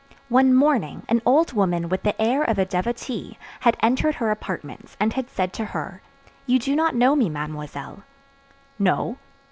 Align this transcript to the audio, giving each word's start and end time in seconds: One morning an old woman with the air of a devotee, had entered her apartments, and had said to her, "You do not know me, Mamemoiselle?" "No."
One 0.29 0.55
morning 0.55 1.03
an 1.09 1.21
old 1.27 1.53
woman 1.53 1.87
with 1.87 2.01
the 2.01 2.19
air 2.19 2.41
of 2.43 2.57
a 2.57 2.65
devotee, 2.65 3.37
had 3.59 3.77
entered 3.83 4.15
her 4.15 4.31
apartments, 4.31 4.97
and 4.99 5.13
had 5.13 5.29
said 5.29 5.53
to 5.53 5.65
her, 5.77 6.01
"You 6.47 6.57
do 6.57 6.75
not 6.75 6.95
know 6.95 7.15
me, 7.15 7.29
Mamemoiselle?" 7.29 8.01
"No." 8.79 9.19